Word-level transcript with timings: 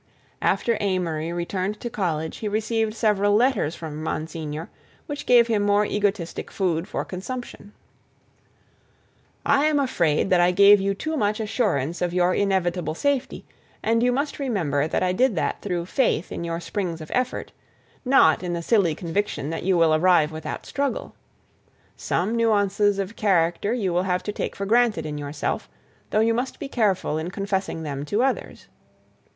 After 0.41 0.77
Amory 0.79 1.31
returned 1.31 1.79
to 1.81 1.87
college 1.91 2.37
he 2.37 2.47
received 2.47 2.95
several 2.95 3.35
letters 3.35 3.75
from 3.75 4.01
Monsignor 4.01 4.67
which 5.05 5.27
gave 5.27 5.45
him 5.45 5.61
more 5.61 5.85
egotistic 5.85 6.49
food 6.49 6.87
for 6.87 7.05
consumption. 7.05 7.71
I 9.45 9.65
am 9.65 9.79
afraid 9.79 10.31
that 10.31 10.41
I 10.41 10.49
gave 10.53 10.81
you 10.81 10.95
too 10.95 11.15
much 11.15 11.39
assurance 11.39 12.01
of 12.01 12.15
your 12.15 12.33
inevitable 12.33 12.95
safety, 12.95 13.45
and 13.83 14.01
you 14.01 14.11
must 14.11 14.39
remember 14.39 14.87
that 14.87 15.03
I 15.03 15.11
did 15.13 15.35
that 15.35 15.61
through 15.61 15.85
faith 15.85 16.31
in 16.31 16.43
your 16.43 16.59
springs 16.59 16.99
of 16.99 17.11
effort; 17.13 17.51
not 18.03 18.41
in 18.41 18.53
the 18.53 18.63
silly 18.63 18.95
conviction 18.95 19.51
that 19.51 19.61
you 19.61 19.77
will 19.77 19.93
arrive 19.93 20.31
without 20.31 20.65
struggle. 20.65 21.13
Some 21.95 22.35
nuances 22.35 22.97
of 22.97 23.15
character 23.15 23.71
you 23.71 23.93
will 23.93 24.01
have 24.01 24.23
to 24.23 24.31
take 24.31 24.55
for 24.55 24.65
granted 24.65 25.05
in 25.05 25.19
yourself, 25.19 25.69
though 26.09 26.21
you 26.21 26.33
must 26.33 26.57
be 26.57 26.67
careful 26.67 27.19
in 27.19 27.29
confessing 27.29 27.83
them 27.83 28.03
to 28.05 28.23
others. 28.23 28.65